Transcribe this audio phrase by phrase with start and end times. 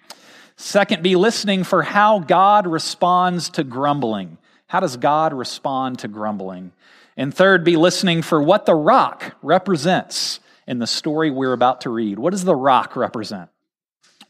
[0.57, 4.38] Second, be listening for how God responds to grumbling.
[4.69, 6.73] How does God respond to grumbling?
[7.16, 11.91] And third, be listening for what the rock represents in the story we're about to
[11.91, 12.19] read.
[12.19, 13.51] What does the rock represent?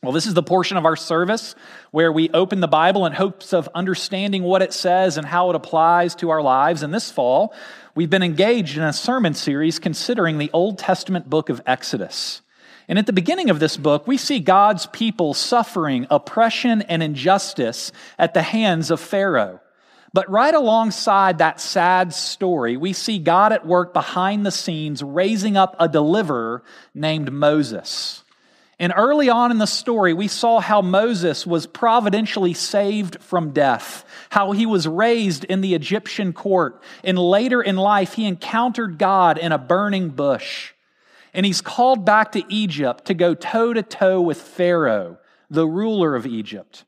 [0.00, 1.56] Well, this is the portion of our service
[1.90, 5.56] where we open the Bible in hopes of understanding what it says and how it
[5.56, 6.84] applies to our lives.
[6.84, 7.52] And this fall,
[7.96, 12.42] we've been engaged in a sermon series considering the Old Testament book of Exodus.
[12.86, 17.90] And at the beginning of this book, we see God's people suffering oppression and injustice
[18.20, 19.60] at the hands of Pharaoh.
[20.18, 25.56] But right alongside that sad story, we see God at work behind the scenes raising
[25.56, 28.24] up a deliverer named Moses.
[28.80, 34.04] And early on in the story, we saw how Moses was providentially saved from death,
[34.30, 39.38] how he was raised in the Egyptian court, and later in life, he encountered God
[39.38, 40.72] in a burning bush
[41.32, 46.16] and he's called back to Egypt to go toe to toe with Pharaoh, the ruler
[46.16, 46.84] of Egypt.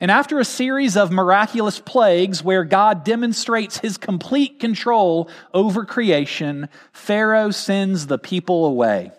[0.00, 6.70] And after a series of miraculous plagues where God demonstrates his complete control over creation,
[6.92, 9.12] Pharaoh sends the people away.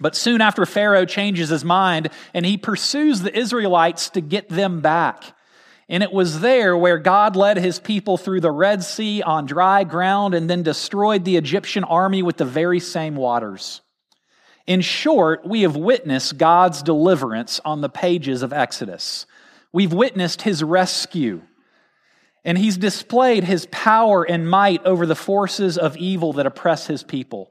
[0.00, 4.80] But soon after Pharaoh changes his mind and he pursues the Israelites to get them
[4.80, 5.36] back.
[5.88, 9.84] And it was there where God led his people through the Red Sea on dry
[9.84, 13.82] ground and then destroyed the Egyptian army with the very same waters.
[14.66, 19.26] In short, we have witnessed God's deliverance on the pages of Exodus.
[19.72, 21.42] We've witnessed his rescue,
[22.44, 27.02] and he's displayed his power and might over the forces of evil that oppress his
[27.02, 27.50] people.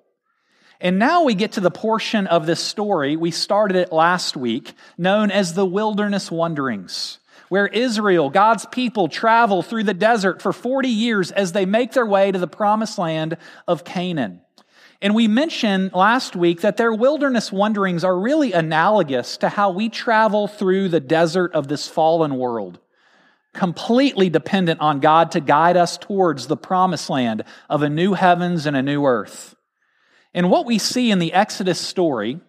[0.80, 4.74] And now we get to the portion of this story, we started it last week,
[4.98, 7.20] known as the wilderness wanderings
[7.52, 12.06] where Israel, God's people, travel through the desert for 40 years as they make their
[12.06, 13.36] way to the promised land
[13.68, 14.41] of Canaan.
[15.02, 19.90] And we mentioned last week that their wilderness wanderings are really analogous to how we
[19.90, 22.80] travel through the desert of this fallen world,
[23.54, 28.68] completely dependent on God to guide us towards the promised land of a new heavens
[28.68, 29.56] and a new earth.
[30.36, 32.40] And what we see in the Exodus story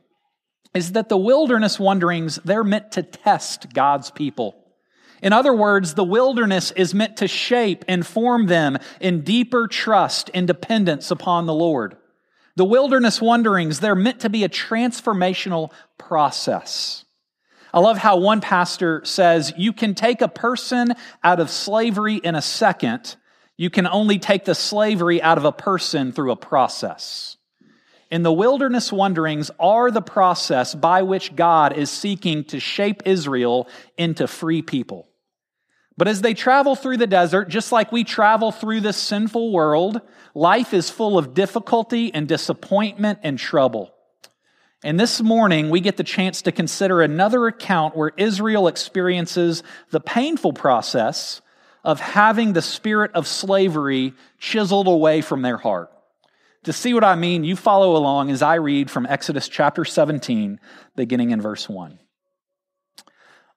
[0.74, 4.54] is that the wilderness wanderings, they're meant to test God's people.
[5.22, 10.30] In other words, the wilderness is meant to shape and form them in deeper trust
[10.34, 11.96] and dependence upon the Lord.
[12.56, 17.04] The wilderness wanderings, they're meant to be a transformational process.
[17.72, 22.34] I love how one pastor says, you can take a person out of slavery in
[22.34, 23.16] a second.
[23.56, 27.38] You can only take the slavery out of a person through a process.
[28.10, 33.68] And the wilderness wanderings are the process by which God is seeking to shape Israel
[33.96, 35.08] into free people.
[35.96, 40.00] But as they travel through the desert, just like we travel through this sinful world,
[40.34, 43.92] life is full of difficulty and disappointment and trouble.
[44.84, 50.00] And this morning, we get the chance to consider another account where Israel experiences the
[50.00, 51.40] painful process
[51.84, 55.90] of having the spirit of slavery chiseled away from their heart.
[56.64, 60.58] To see what I mean, you follow along as I read from Exodus chapter 17,
[60.96, 61.98] beginning in verse 1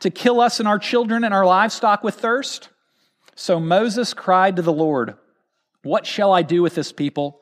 [0.00, 2.68] To kill us and our children and our livestock with thirst?
[3.34, 5.14] So Moses cried to the Lord,
[5.82, 7.40] What shall I do with this people?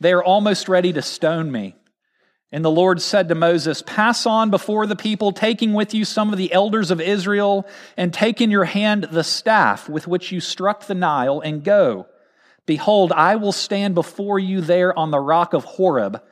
[0.00, 1.74] They are almost ready to stone me.
[2.50, 6.32] And the Lord said to Moses, Pass on before the people, taking with you some
[6.32, 7.66] of the elders of Israel,
[7.96, 12.06] and take in your hand the staff with which you struck the Nile, and go.
[12.64, 16.22] Behold, I will stand before you there on the rock of Horeb,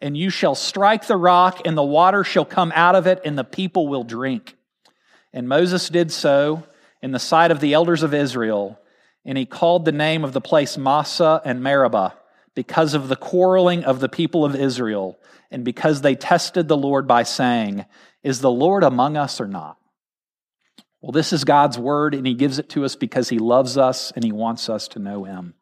[0.00, 3.36] and you shall strike the rock, and the water shall come out of it, and
[3.36, 4.55] the people will drink.
[5.36, 6.62] And Moses did so
[7.02, 8.80] in the sight of the elders of Israel,
[9.22, 12.14] and he called the name of the place Massah and Meribah
[12.54, 15.18] because of the quarreling of the people of Israel,
[15.50, 17.84] and because they tested the Lord by saying,
[18.22, 19.76] Is the Lord among us or not?
[21.02, 24.12] Well, this is God's word, and he gives it to us because he loves us
[24.12, 25.52] and he wants us to know him.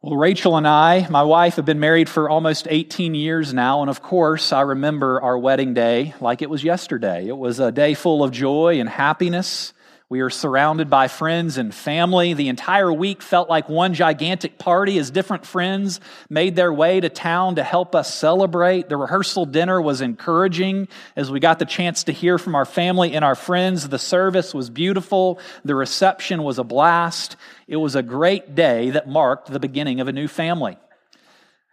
[0.00, 3.80] Well, Rachel and I, my wife, have been married for almost 18 years now.
[3.80, 7.26] And of course, I remember our wedding day like it was yesterday.
[7.26, 9.72] It was a day full of joy and happiness.
[10.10, 12.32] We are surrounded by friends and family.
[12.32, 16.00] The entire week felt like one gigantic party as different friends
[16.30, 18.88] made their way to town to help us celebrate.
[18.88, 23.12] The rehearsal dinner was encouraging as we got the chance to hear from our family
[23.12, 23.86] and our friends.
[23.86, 25.40] The service was beautiful.
[25.62, 27.36] The reception was a blast.
[27.66, 30.78] It was a great day that marked the beginning of a new family.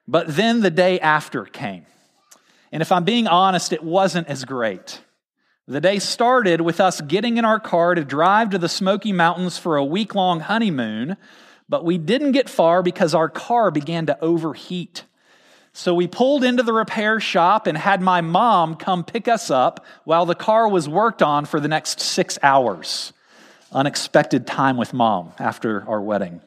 [0.10, 1.86] But then the day after came.
[2.74, 5.00] And if I'm being honest, it wasn't as great.
[5.68, 9.58] The day started with us getting in our car to drive to the Smoky Mountains
[9.58, 11.18] for a week long honeymoon,
[11.68, 15.06] but we didn't get far because our car began to overheat.
[15.74, 19.84] So we pulled into the repair shop and had my mom come pick us up
[20.04, 23.12] while the car was worked on for the next six hours.
[23.72, 26.42] Unexpected time with mom after our wedding.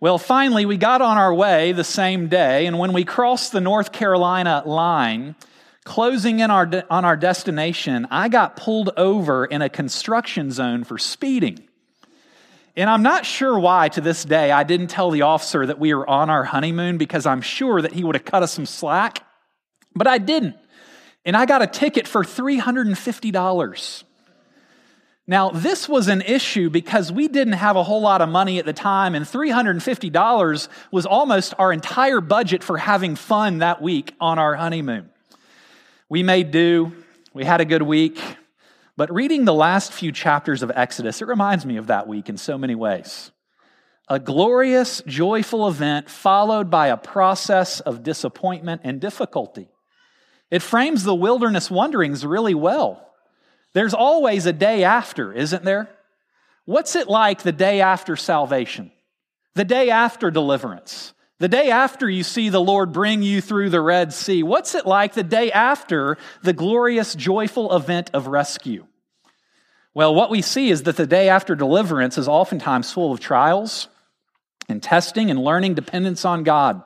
[0.00, 3.60] Well, finally, we got on our way the same day, and when we crossed the
[3.60, 5.36] North Carolina line,
[5.84, 10.82] Closing in our de- on our destination, I got pulled over in a construction zone
[10.84, 11.68] for speeding.
[12.76, 15.94] And I'm not sure why to this day I didn't tell the officer that we
[15.94, 19.22] were on our honeymoon because I'm sure that he would have cut us some slack.
[19.94, 20.56] But I didn't.
[21.24, 24.04] And I got a ticket for $350.
[25.26, 28.66] Now, this was an issue because we didn't have a whole lot of money at
[28.66, 34.38] the time, and $350 was almost our entire budget for having fun that week on
[34.38, 35.08] our honeymoon.
[36.08, 36.92] We made do,
[37.32, 38.20] we had a good week,
[38.96, 42.36] but reading the last few chapters of Exodus, it reminds me of that week in
[42.36, 43.30] so many ways.
[44.08, 49.68] A glorious, joyful event followed by a process of disappointment and difficulty.
[50.50, 53.14] It frames the wilderness wanderings really well.
[53.72, 55.88] There's always a day after, isn't there?
[56.66, 58.92] What's it like the day after salvation?
[59.54, 61.13] The day after deliverance?
[61.40, 64.86] The day after you see the Lord bring you through the Red Sea, what's it
[64.86, 68.86] like the day after the glorious, joyful event of rescue?
[69.94, 73.88] Well, what we see is that the day after deliverance is oftentimes full of trials
[74.68, 76.82] and testing and learning dependence on God.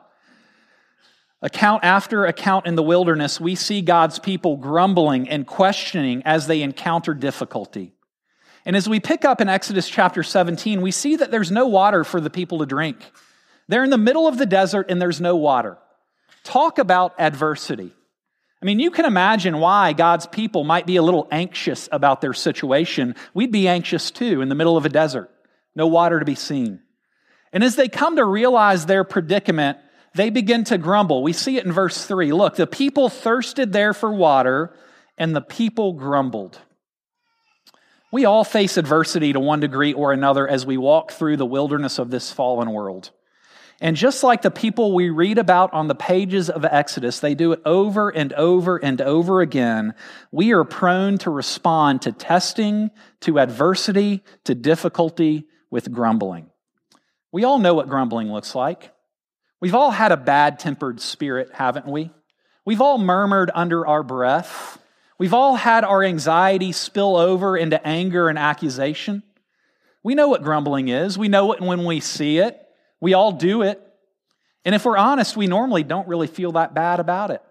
[1.41, 6.62] Account after account in the wilderness, we see God's people grumbling and questioning as they
[6.62, 7.93] encounter difficulty.
[8.65, 12.03] And as we pick up in Exodus chapter 17, we see that there's no water
[12.03, 12.99] for the people to drink.
[13.69, 15.79] They're in the middle of the desert and there's no water.
[16.43, 17.93] Talk about adversity.
[18.61, 22.32] I mean, you can imagine why God's people might be a little anxious about their
[22.32, 23.15] situation.
[23.35, 25.31] We'd be anxious too in the middle of a desert,
[25.76, 26.81] no water to be seen.
[27.53, 29.79] And as they come to realize their predicament,
[30.15, 31.23] they begin to grumble.
[31.23, 32.32] We see it in verse 3.
[32.32, 34.75] Look, the people thirsted there for water,
[35.17, 36.58] and the people grumbled.
[38.10, 41.98] We all face adversity to one degree or another as we walk through the wilderness
[41.98, 43.10] of this fallen world.
[43.81, 47.53] And just like the people we read about on the pages of Exodus, they do
[47.53, 49.94] it over and over and over again.
[50.32, 56.51] We are prone to respond to testing, to adversity, to difficulty with grumbling.
[57.31, 58.93] We all know what grumbling looks like.
[59.61, 62.11] We've all had a bad tempered spirit, haven't we?
[62.65, 64.79] We've all murmured under our breath.
[65.19, 69.23] We've all had our anxiety spill over into anger and accusation.
[70.03, 71.17] We know what grumbling is.
[71.17, 72.68] We know it when we see it.
[73.00, 73.82] We all do it.
[74.64, 77.43] And if we're honest, we normally don't really feel that bad about it.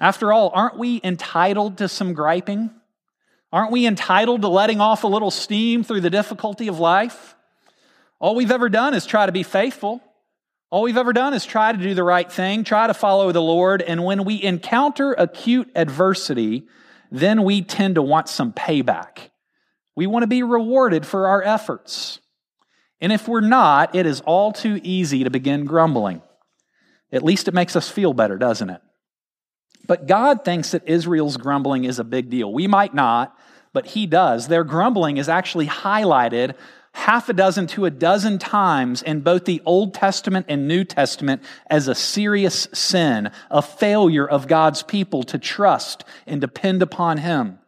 [0.00, 2.70] After all, aren't we entitled to some griping?
[3.52, 7.36] Aren't we entitled to letting off a little steam through the difficulty of life?
[8.18, 10.02] All we've ever done is try to be faithful.
[10.70, 13.40] All we've ever done is try to do the right thing, try to follow the
[13.40, 13.80] Lord.
[13.80, 16.66] And when we encounter acute adversity,
[17.12, 19.30] then we tend to want some payback.
[19.94, 22.18] We want to be rewarded for our efforts.
[23.00, 26.22] And if we're not, it is all too easy to begin grumbling.
[27.12, 28.80] At least it makes us feel better, doesn't it?
[29.86, 32.52] But God thinks that Israel's grumbling is a big deal.
[32.52, 33.36] We might not,
[33.72, 34.48] but He does.
[34.48, 36.54] Their grumbling is actually highlighted
[36.94, 41.42] half a dozen to a dozen times in both the Old Testament and New Testament
[41.68, 47.58] as a serious sin, a failure of God's people to trust and depend upon Him.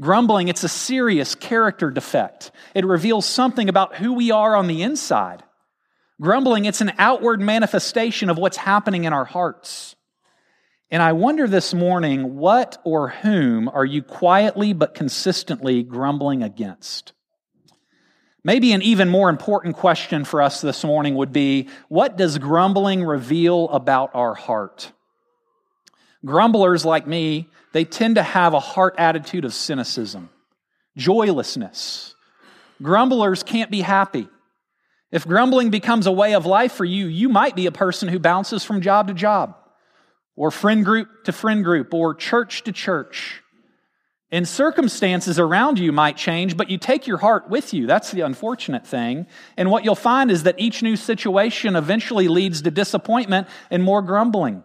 [0.00, 2.50] Grumbling, it's a serious character defect.
[2.74, 5.42] It reveals something about who we are on the inside.
[6.20, 9.94] Grumbling, it's an outward manifestation of what's happening in our hearts.
[10.90, 17.12] And I wonder this morning, what or whom are you quietly but consistently grumbling against?
[18.42, 23.04] Maybe an even more important question for us this morning would be what does grumbling
[23.04, 24.92] reveal about our heart?
[26.24, 30.30] Grumblers like me, they tend to have a heart attitude of cynicism,
[30.96, 32.14] joylessness.
[32.82, 34.28] Grumblers can't be happy.
[35.12, 38.18] If grumbling becomes a way of life for you, you might be a person who
[38.18, 39.56] bounces from job to job,
[40.36, 43.42] or friend group to friend group, or church to church.
[44.32, 47.88] And circumstances around you might change, but you take your heart with you.
[47.88, 49.26] That's the unfortunate thing.
[49.56, 54.02] And what you'll find is that each new situation eventually leads to disappointment and more
[54.02, 54.62] grumbling.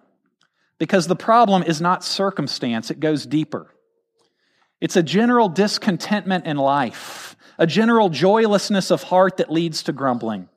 [0.77, 3.67] Because the problem is not circumstance, it goes deeper.
[4.81, 10.49] It's a general discontentment in life, a general joylessness of heart that leads to grumbling.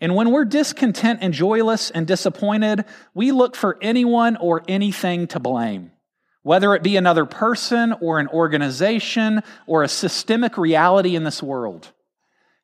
[0.00, 2.84] And when we're discontent and joyless and disappointed,
[3.14, 5.92] we look for anyone or anything to blame,
[6.42, 11.90] whether it be another person or an organization or a systemic reality in this world.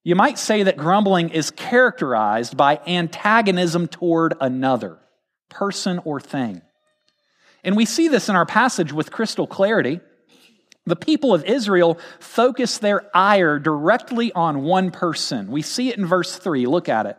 [0.05, 4.99] You might say that grumbling is characterized by antagonism toward another
[5.49, 6.63] person or thing.
[7.65, 10.01] And we see this in our passage with crystal clarity.
[10.87, 15.51] The people of Israel focus their ire directly on one person.
[15.51, 16.67] We see it in verse 3.
[16.67, 17.19] Look at it.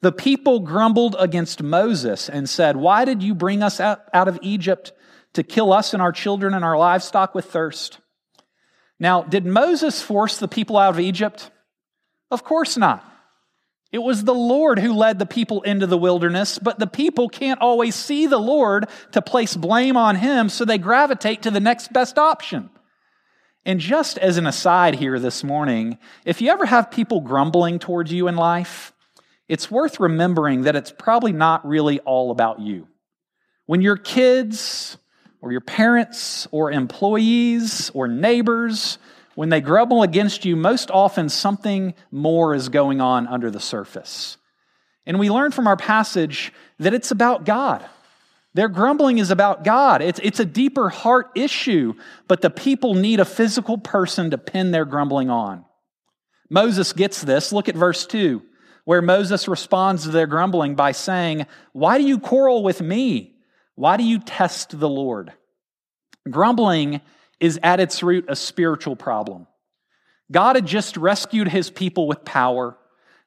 [0.00, 4.92] The people grumbled against Moses and said, Why did you bring us out, of Egypt
[5.32, 7.98] to kill us and our children and our livestock with thirst?
[9.00, 11.50] Now, did Moses force the people out of Egypt?
[12.30, 13.07] Of course not.
[13.90, 17.60] It was the Lord who led the people into the wilderness, but the people can't
[17.60, 21.92] always see the Lord to place blame on him, so they gravitate to the next
[21.92, 22.68] best option.
[23.64, 28.12] And just as an aside here this morning, if you ever have people grumbling towards
[28.12, 28.92] you in life,
[29.48, 32.88] it's worth remembering that it's probably not really all about you.
[33.64, 34.98] When your kids
[35.40, 38.98] or your parents or employees or neighbors
[39.38, 44.36] when they grumble against you, most often something more is going on under the surface.
[45.06, 47.88] And we learn from our passage that it's about God.
[48.54, 50.02] Their grumbling is about God.
[50.02, 51.94] It's, it's a deeper heart issue,
[52.26, 55.64] but the people need a physical person to pin their grumbling on.
[56.50, 57.52] Moses gets this.
[57.52, 58.42] Look at verse 2,
[58.86, 63.36] where Moses responds to their grumbling by saying, Why do you quarrel with me?
[63.76, 65.32] Why do you test the Lord?
[66.28, 67.02] Grumbling
[67.40, 69.46] is at its root a spiritual problem.
[70.30, 72.76] God had just rescued his people with power.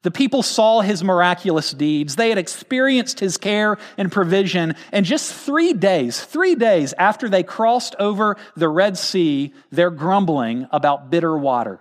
[0.04, 2.16] The people saw his miraculous deeds.
[2.16, 4.76] They had experienced his care and provision.
[4.92, 10.68] And just three days, three days after they crossed over the Red Sea, they're grumbling
[10.72, 11.80] about bitter water.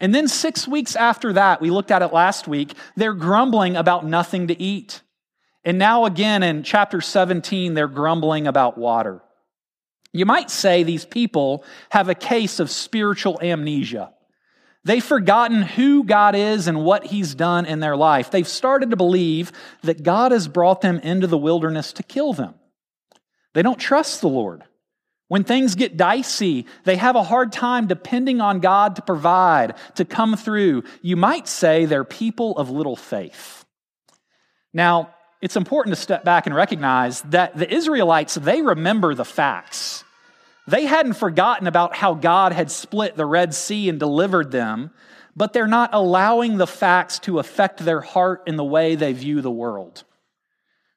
[0.00, 4.06] And then six weeks after that, we looked at it last week, they're grumbling about
[4.06, 5.02] nothing to eat.
[5.64, 9.22] And now again in chapter 17, they're grumbling about water.
[10.12, 14.12] You might say these people have a case of spiritual amnesia.
[14.84, 18.30] They've forgotten who God is and what He's done in their life.
[18.30, 22.54] They've started to believe that God has brought them into the wilderness to kill them.
[23.54, 24.64] They don't trust the Lord.
[25.28, 30.06] When things get dicey, they have a hard time depending on God to provide, to
[30.06, 30.84] come through.
[31.02, 33.66] You might say they're people of little faith.
[34.72, 40.04] Now, it's important to step back and recognize that the Israelites, they remember the facts.
[40.66, 44.90] They hadn't forgotten about how God had split the Red Sea and delivered them,
[45.36, 49.40] but they're not allowing the facts to affect their heart in the way they view
[49.40, 50.04] the world.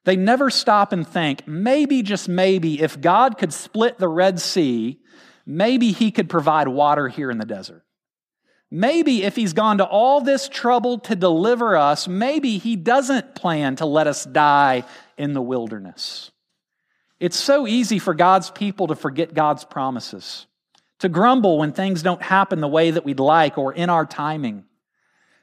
[0.04, 4.98] They never stop and think, maybe, just maybe, if God could split the Red Sea,
[5.46, 7.84] maybe He could provide water here in the desert.
[8.74, 13.76] Maybe if he's gone to all this trouble to deliver us, maybe he doesn't plan
[13.76, 14.84] to let us die
[15.18, 16.30] in the wilderness.
[17.20, 20.46] It's so easy for God's people to forget God's promises,
[21.00, 24.64] to grumble when things don't happen the way that we'd like or in our timing.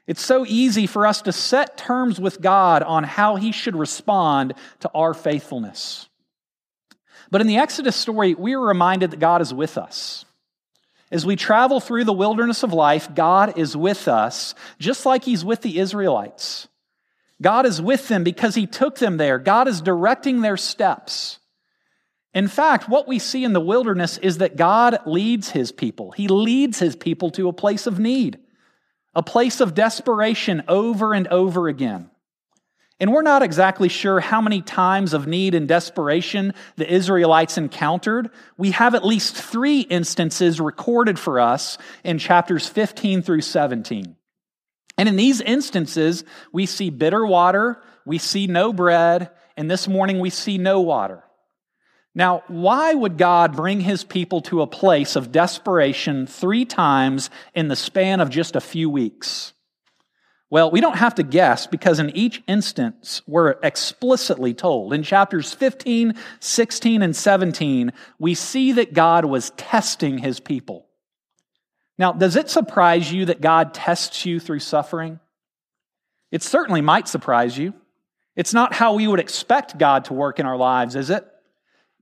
[0.08, 4.54] It's so easy for us to set terms with God on how he should respond
[4.80, 6.08] to our faithfulness.
[7.30, 10.24] But in the Exodus story, we are reminded that God is with us.
[11.10, 15.44] As we travel through the wilderness of life, God is with us, just like He's
[15.44, 16.68] with the Israelites.
[17.42, 19.38] God is with them because He took them there.
[19.38, 21.38] God is directing their steps.
[22.32, 26.12] In fact, what we see in the wilderness is that God leads His people.
[26.12, 28.38] He leads His people to a place of need,
[29.14, 32.08] a place of desperation over and over again.
[33.00, 38.28] And we're not exactly sure how many times of need and desperation the Israelites encountered.
[38.58, 44.16] We have at least three instances recorded for us in chapters 15 through 17.
[44.98, 50.20] And in these instances, we see bitter water, we see no bread, and this morning
[50.20, 51.24] we see no water.
[52.14, 57.68] Now, why would God bring his people to a place of desperation three times in
[57.68, 59.54] the span of just a few weeks?
[60.50, 64.92] Well, we don't have to guess because in each instance, we're explicitly told.
[64.92, 70.86] In chapters 15, 16, and 17, we see that God was testing his people.
[71.98, 75.20] Now, does it surprise you that God tests you through suffering?
[76.32, 77.74] It certainly might surprise you.
[78.34, 81.29] It's not how we would expect God to work in our lives, is it?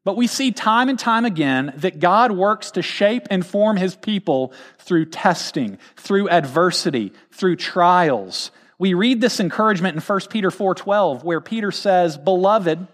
[0.09, 3.95] But we see time and time again that God works to shape and form his
[3.95, 8.51] people through testing, through adversity, through trials.
[8.79, 12.87] We read this encouragement in 1 Peter 4:12 where Peter says, "Beloved,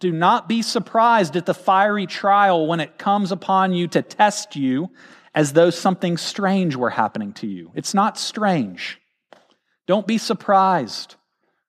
[0.00, 4.54] do not be surprised at the fiery trial when it comes upon you to test
[4.54, 4.90] you
[5.34, 9.00] as though something strange were happening to you." It's not strange.
[9.86, 11.14] Don't be surprised.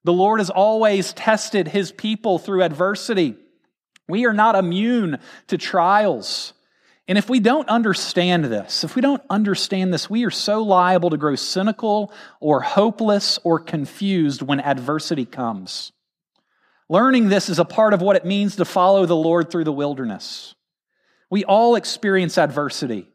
[0.04, 3.38] The Lord has always tested his people through adversity.
[4.08, 6.54] We are not immune to trials.
[7.08, 11.10] And if we don't understand this, if we don't understand this, we are so liable
[11.10, 15.92] to grow cynical or hopeless or confused when adversity comes.
[16.90, 19.72] Learning this is a part of what it means to follow the Lord through the
[19.72, 20.56] wilderness.
[21.30, 23.08] We all experience adversity.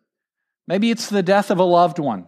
[0.67, 2.27] Maybe it's the death of a loved one,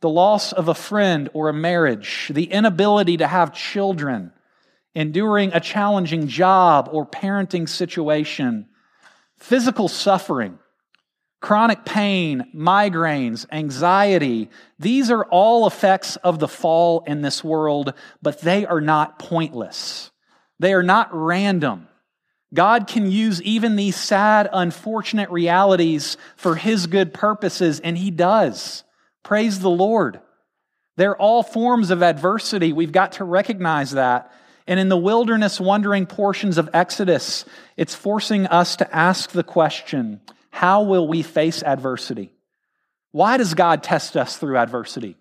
[0.00, 4.32] the loss of a friend or a marriage, the inability to have children,
[4.94, 8.66] enduring a challenging job or parenting situation,
[9.38, 10.58] physical suffering,
[11.40, 14.50] chronic pain, migraines, anxiety.
[14.78, 20.10] These are all effects of the fall in this world, but they are not pointless.
[20.58, 21.88] They are not random.
[22.52, 28.84] God can use even these sad, unfortunate realities for His good purposes, and He does.
[29.22, 30.20] Praise the Lord.
[30.96, 32.72] They're all forms of adversity.
[32.72, 34.32] We've got to recognize that.
[34.66, 37.44] And in the wilderness wandering portions of Exodus,
[37.76, 40.20] it's forcing us to ask the question
[40.50, 42.32] how will we face adversity?
[43.12, 45.16] Why does God test us through adversity?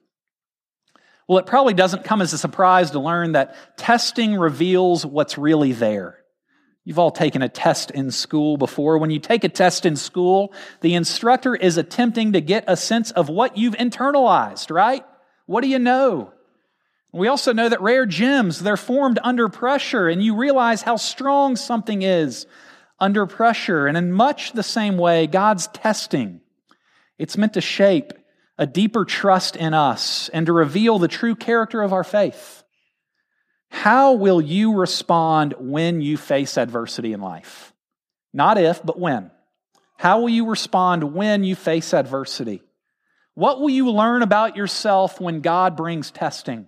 [1.28, 5.74] Well, it probably doesn't come as a surprise to learn that testing reveals what's really
[5.74, 6.18] there.
[6.84, 8.98] You've all taken a test in school before.
[8.98, 13.12] When you take a test in school, the instructor is attempting to get a sense
[13.12, 15.06] of what you've internalized, right?
[15.46, 16.34] What do you know?
[17.12, 21.56] We also know that rare gems, they're formed under pressure, and you realize how strong
[21.56, 22.46] something is
[23.00, 23.88] under pressure.
[23.88, 26.42] And in much the same way, God's testing,
[27.18, 28.14] it's meant to shape
[28.60, 32.64] a deeper trust in us and to reveal the true character of our faith.
[33.72, 37.74] How will you respond when you face adversity in life?
[38.34, 39.32] Not if, but when.
[39.98, 42.62] How will you respond when you face adversity?
[43.34, 46.68] What will you learn about yourself when God brings testing?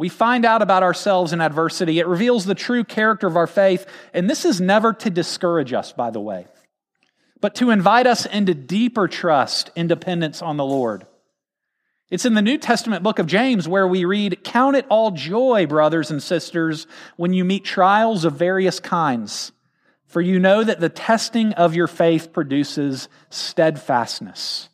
[0.00, 1.98] We find out about ourselves in adversity.
[1.98, 3.84] It reveals the true character of our faith.
[4.14, 6.46] And this is never to discourage us, by the way,
[7.42, 11.06] but to invite us into deeper trust and dependence on the Lord.
[12.10, 15.66] It's in the New Testament book of James where we read, Count it all joy,
[15.66, 16.86] brothers and sisters,
[17.16, 19.52] when you meet trials of various kinds,
[20.06, 24.70] for you know that the testing of your faith produces steadfastness.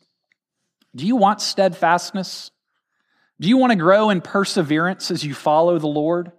[0.95, 2.51] Do you want steadfastness?
[3.39, 6.31] Do you want to grow in perseverance as you follow the Lord?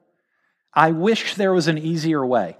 [0.74, 2.56] I wish there was an easier way.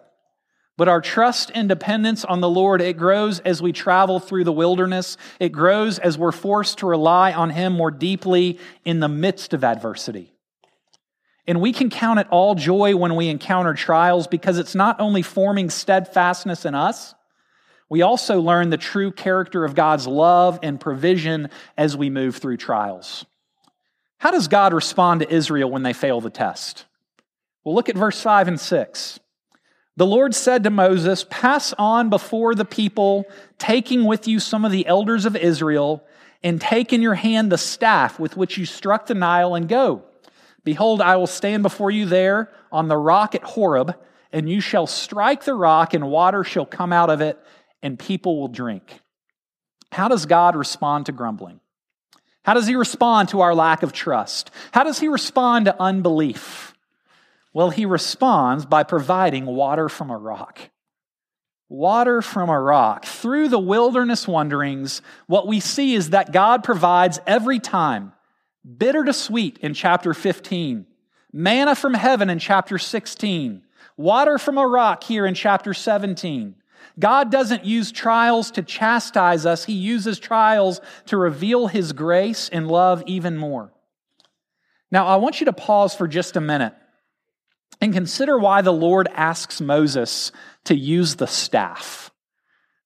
[0.77, 4.53] But our trust and dependence on the Lord, it grows as we travel through the
[4.53, 5.17] wilderness.
[5.41, 9.65] It grows as we're forced to rely on Him more deeply in the midst of
[9.65, 10.33] adversity.
[11.49, 15.23] And we can count it all joy when we encounter trials because it's not only
[15.23, 17.15] forming steadfastness in us,
[17.89, 22.59] we also learn the true character of God's love and provision as we move through
[22.59, 23.25] trials.
[24.19, 26.87] How does God respond to Israel when they fail the test?
[27.65, 29.21] Well, look at verse 5 and 6.
[29.97, 33.25] The Lord said to Moses, Pass on before the people,
[33.59, 36.05] taking with you some of the elders of Israel,
[36.43, 40.05] and take in your hand the staff with which you struck the Nile, and go.
[40.65, 43.97] Behold, I will stand before you there on the rock at Horeb,
[44.33, 47.39] and you shall strike the rock, and water shall come out of it,
[47.83, 49.01] and people will drink.
[49.91, 51.61] How does God respond to grumbling?
[52.49, 54.51] How does he respond to our lack of trust?
[54.73, 56.73] How does he respond to unbelief?
[57.53, 60.59] Well, he responds by providing water from a rock.
[61.69, 63.05] Water from a rock.
[63.05, 68.15] Through the wilderness wanderings, what we see is that God provides every time
[68.79, 70.87] bitter to sweet in chapter 15,
[71.31, 73.61] manna from heaven in chapter 16,
[73.99, 76.55] water from a rock here in chapter 17.
[76.99, 82.69] God doesn't use trials to chastise us, He uses trials to reveal His grace and
[82.69, 83.73] love even more.
[84.91, 86.75] Now, I want you to pause for just a minute
[87.81, 90.33] and consider why the Lord asks Moses
[90.65, 92.11] to use the staff.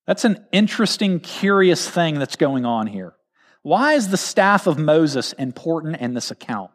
[0.05, 3.13] That's an interesting, curious thing that's going on here.
[3.61, 6.71] Why is the staff of Moses important in this account?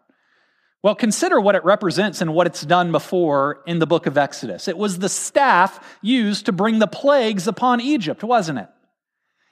[0.83, 4.69] Well, consider what it represents and what it's done before in the book of Exodus.
[4.69, 8.69] It was the staff used to bring the plagues upon Egypt, wasn't it?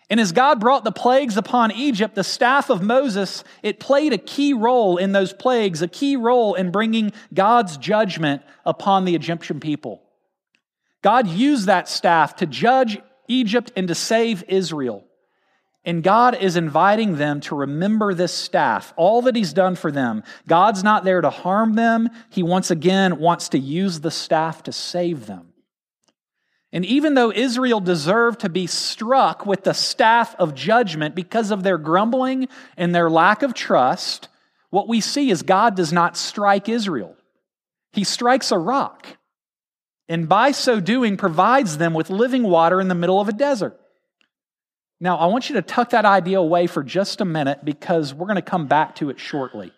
[0.08, 4.18] And as God brought the plagues upon Egypt, the staff of Moses, it played a
[4.18, 9.58] key role in those plagues, a key role in bringing God's judgment upon the Egyptian
[9.58, 10.02] people.
[11.02, 15.05] God used that staff to judge Egypt and to save Israel.
[15.86, 20.24] And God is inviting them to remember this staff, all that He's done for them.
[20.48, 22.10] God's not there to harm them.
[22.28, 25.52] He once again wants to use the staff to save them.
[26.72, 31.62] And even though Israel deserved to be struck with the staff of judgment because of
[31.62, 34.28] their grumbling and their lack of trust,
[34.70, 37.16] what we see is God does not strike Israel.
[37.92, 39.06] He strikes a rock,
[40.08, 43.80] and by so doing, provides them with living water in the middle of a desert.
[44.98, 48.26] Now, I want you to tuck that idea away for just a minute because we're
[48.26, 49.72] going to come back to it shortly.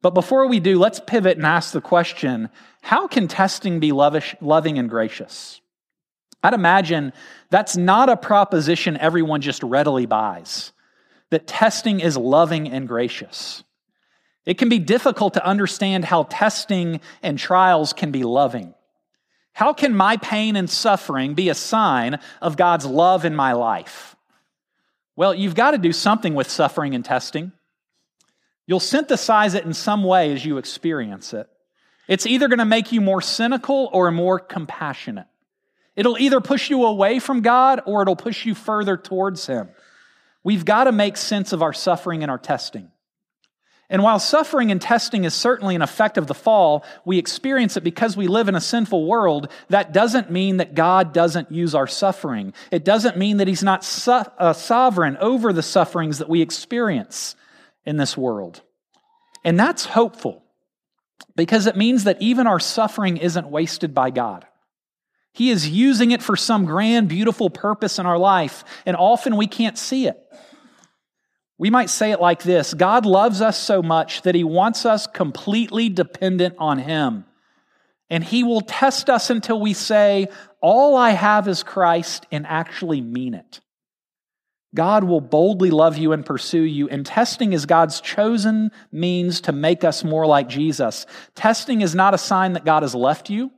[0.00, 2.48] But before we do, let's pivot and ask the question
[2.80, 5.60] how can testing be lavish, loving and gracious?
[6.42, 7.12] I'd imagine
[7.50, 10.72] that's not a proposition everyone just readily buys,
[11.30, 13.62] that testing is loving and gracious.
[14.44, 18.74] It can be difficult to understand how testing and trials can be loving.
[19.52, 24.11] How can my pain and suffering be a sign of God's love in my life?
[25.16, 27.52] Well, you've got to do something with suffering and testing.
[28.66, 31.48] You'll synthesize it in some way as you experience it.
[32.08, 35.26] It's either going to make you more cynical or more compassionate.
[35.94, 39.68] It'll either push you away from God or it'll push you further towards Him.
[40.42, 42.90] We've got to make sense of our suffering and our testing.
[43.92, 47.84] And while suffering and testing is certainly an effect of the fall, we experience it
[47.84, 49.50] because we live in a sinful world.
[49.68, 52.54] That doesn't mean that God doesn't use our suffering.
[52.70, 57.36] It doesn't mean that He's not so- uh, sovereign over the sufferings that we experience
[57.84, 58.62] in this world.
[59.44, 60.42] And that's hopeful
[61.36, 64.46] because it means that even our suffering isn't wasted by God.
[65.34, 69.46] He is using it for some grand, beautiful purpose in our life, and often we
[69.46, 70.18] can't see it.
[71.62, 75.06] We might say it like this God loves us so much that he wants us
[75.06, 77.24] completely dependent on him.
[78.10, 80.26] And he will test us until we say,
[80.60, 83.60] All I have is Christ, and actually mean it.
[84.74, 89.52] God will boldly love you and pursue you, and testing is God's chosen means to
[89.52, 91.06] make us more like Jesus.
[91.36, 93.52] Testing is not a sign that God has left you,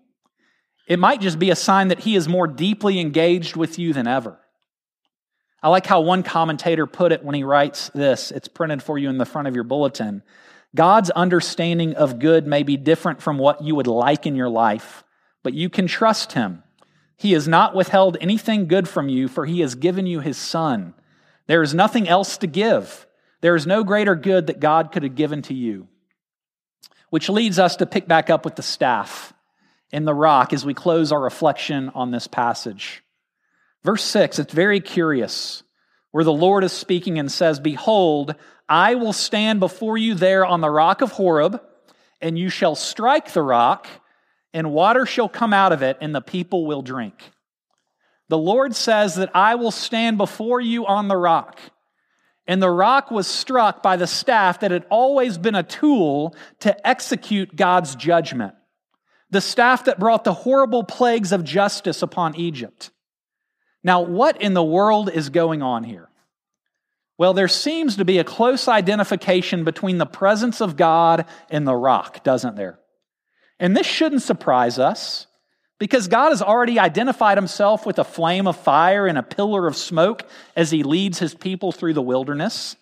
[0.86, 4.06] it might just be a sign that He is more deeply engaged with you than
[4.06, 4.38] ever.
[5.64, 8.30] I like how one commentator put it when he writes this.
[8.30, 10.22] It's printed for you in the front of your bulletin.
[10.76, 15.04] God's understanding of good may be different from what you would like in your life,
[15.42, 16.62] but you can trust him.
[17.16, 20.92] He has not withheld anything good from you, for he has given you his son.
[21.46, 23.06] There is nothing else to give.
[23.40, 25.88] There is no greater good that God could have given to you.
[27.08, 29.32] Which leads us to pick back up with the staff
[29.90, 33.03] in the rock as we close our reflection on this passage.
[33.84, 35.62] Verse 6, it's very curious,
[36.10, 38.34] where the Lord is speaking and says, Behold,
[38.68, 41.60] I will stand before you there on the rock of Horeb,
[42.20, 43.86] and you shall strike the rock,
[44.54, 47.30] and water shall come out of it, and the people will drink.
[48.28, 51.60] The Lord says that I will stand before you on the rock.
[52.46, 56.86] And the rock was struck by the staff that had always been a tool to
[56.86, 58.54] execute God's judgment.
[59.30, 62.90] The staff that brought the horrible plagues of justice upon Egypt.
[63.84, 66.08] Now, what in the world is going on here?
[67.18, 71.76] Well, there seems to be a close identification between the presence of God and the
[71.76, 72.80] rock, doesn't there?
[73.60, 75.26] And this shouldn't surprise us
[75.78, 79.76] because God has already identified himself with a flame of fire and a pillar of
[79.76, 82.74] smoke as he leads his people through the wilderness.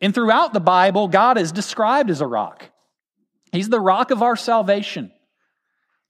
[0.00, 2.68] And throughout the Bible, God is described as a rock.
[3.52, 5.12] He's the rock of our salvation.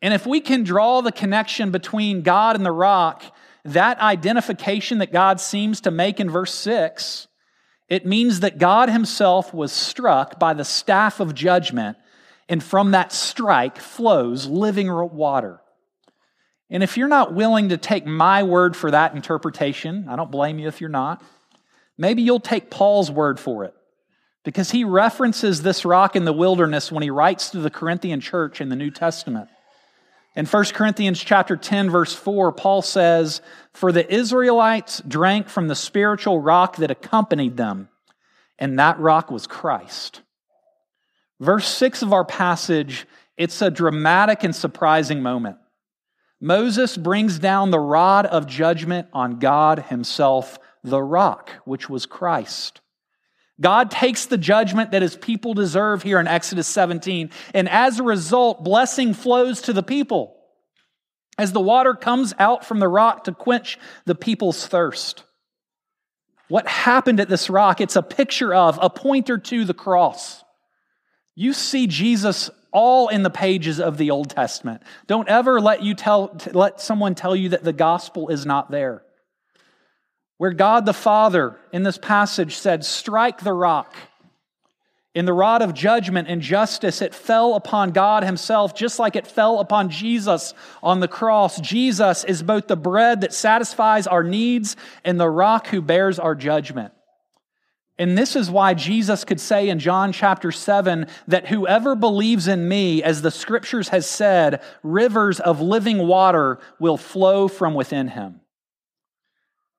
[0.00, 3.22] And if we can draw the connection between God and the rock,
[3.64, 7.28] that identification that God seems to make in verse 6,
[7.88, 11.96] it means that God himself was struck by the staff of judgment,
[12.48, 15.60] and from that strike flows living water.
[16.68, 20.58] And if you're not willing to take my word for that interpretation, I don't blame
[20.58, 21.22] you if you're not,
[21.98, 23.74] maybe you'll take Paul's word for it.
[24.44, 28.60] Because he references this rock in the wilderness when he writes to the Corinthian church
[28.60, 29.48] in the New Testament.
[30.34, 33.42] In 1 Corinthians chapter 10 verse 4, Paul says,
[33.72, 37.90] "For the Israelites drank from the spiritual rock that accompanied them,
[38.58, 40.22] and that rock was Christ."
[41.38, 45.58] Verse 6 of our passage, it's a dramatic and surprising moment.
[46.40, 52.80] Moses brings down the rod of judgment on God Himself, the rock, which was Christ.
[53.62, 58.02] God takes the judgment that his people deserve here in Exodus 17, and as a
[58.02, 60.36] result, blessing flows to the people
[61.38, 65.24] as the water comes out from the rock to quench the people's thirst.
[66.48, 67.80] What happened at this rock?
[67.80, 70.44] It's a picture of, a pointer to the cross.
[71.34, 74.82] You see Jesus all in the pages of the Old Testament.
[75.06, 79.02] Don't ever let you tell let someone tell you that the gospel is not there.
[80.42, 83.94] Where God the Father in this passage said, "Strike the rock."
[85.14, 89.24] In the rod of judgment and justice, it fell upon God Himself, just like it
[89.24, 90.52] fell upon Jesus
[90.82, 91.60] on the cross.
[91.60, 94.74] Jesus is both the bread that satisfies our needs
[95.04, 96.92] and the rock who bears our judgment.
[97.96, 102.68] And this is why Jesus could say in John chapter 7 that whoever believes in
[102.68, 108.40] me, as the scriptures has said, rivers of living water will flow from within him.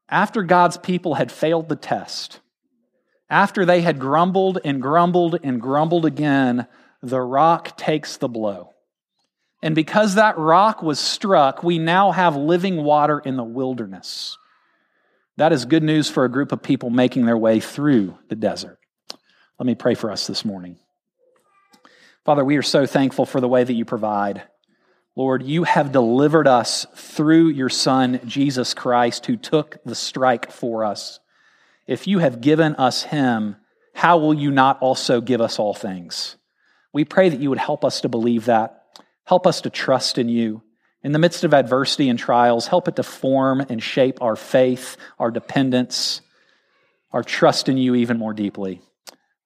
[0.10, 2.40] After God's people had failed the test,
[3.30, 6.68] after they had grumbled and grumbled and grumbled again,
[7.02, 8.74] the rock takes the blow.
[9.62, 14.38] And because that rock was struck, we now have living water in the wilderness.
[15.38, 18.78] That is good news for a group of people making their way through the desert.
[19.58, 20.78] Let me pray for us this morning.
[22.26, 24.44] Father, we are so thankful for the way that you provide.
[25.16, 30.84] Lord, you have delivered us through your Son, Jesus Christ, who took the strike for
[30.84, 31.20] us.
[31.86, 33.58] If you have given us him,
[33.94, 36.36] how will you not also give us all things?
[36.94, 38.86] We pray that you would help us to believe that.
[39.26, 40.64] Help us to trust in you.
[41.04, 44.98] In the midst of adversity and trials, help it to form and shape our faith,
[45.20, 46.22] our dependence,
[47.12, 48.82] our trust in you even more deeply.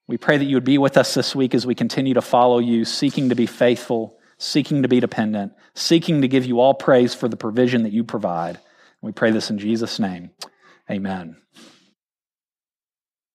[0.08, 2.60] We pray that you would be with us this week as we continue to follow
[2.60, 7.14] you, seeking to be faithful, seeking to be dependent, seeking to give you all praise
[7.14, 8.60] for the provision that you provide.
[9.02, 10.32] We pray this in Jesus' name.
[10.90, 11.38] Amen.